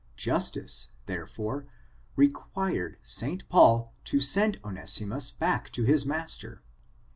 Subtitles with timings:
[0.15, 1.67] Justice, therefore,
[2.15, 3.47] required St.
[3.49, 6.63] Paul to send Onessimus back to his master.